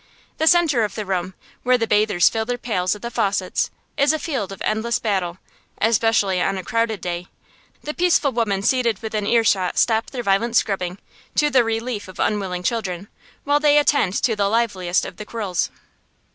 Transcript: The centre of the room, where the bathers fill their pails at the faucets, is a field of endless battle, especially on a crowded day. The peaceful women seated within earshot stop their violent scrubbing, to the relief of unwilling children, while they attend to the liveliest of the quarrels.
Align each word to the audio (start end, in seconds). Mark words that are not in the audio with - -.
The 0.39 0.47
centre 0.47 0.83
of 0.83 0.95
the 0.95 1.05
room, 1.05 1.35
where 1.61 1.77
the 1.77 1.85
bathers 1.85 2.27
fill 2.27 2.43
their 2.45 2.57
pails 2.57 2.95
at 2.95 3.03
the 3.03 3.11
faucets, 3.11 3.69
is 3.97 4.11
a 4.11 4.17
field 4.17 4.51
of 4.51 4.59
endless 4.65 4.97
battle, 4.97 5.37
especially 5.79 6.41
on 6.41 6.57
a 6.57 6.63
crowded 6.63 7.01
day. 7.01 7.27
The 7.83 7.93
peaceful 7.93 8.31
women 8.31 8.63
seated 8.63 9.03
within 9.03 9.27
earshot 9.27 9.77
stop 9.77 10.09
their 10.09 10.23
violent 10.23 10.55
scrubbing, 10.55 10.97
to 11.35 11.51
the 11.51 11.63
relief 11.63 12.07
of 12.07 12.19
unwilling 12.19 12.63
children, 12.63 13.09
while 13.43 13.59
they 13.59 13.77
attend 13.77 14.15
to 14.23 14.35
the 14.35 14.49
liveliest 14.49 15.05
of 15.05 15.17
the 15.17 15.25
quarrels. 15.25 15.69